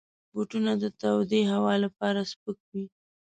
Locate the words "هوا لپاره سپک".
1.51-2.57